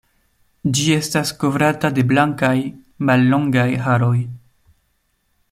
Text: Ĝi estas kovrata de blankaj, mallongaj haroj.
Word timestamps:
Ĝi 0.77 0.85
estas 0.95 1.33
kovrata 1.43 1.91
de 1.99 2.05
blankaj, 2.13 2.55
mallongaj 3.11 3.69
haroj. 3.87 4.17